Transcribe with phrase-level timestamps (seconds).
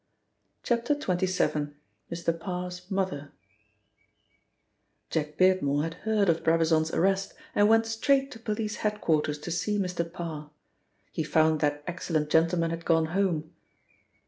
[0.65, 0.95] XXVII.—
[2.11, 2.39] MR.
[2.39, 3.33] PARR'S MOTHER
[5.11, 9.51] JACK BEARDMORE had heard of Brabazon's arrest, and went straight to police head quarters to
[9.51, 10.11] see Mr.
[10.11, 10.49] Parr.
[11.11, 13.53] He found that excellent gentleman had gone home.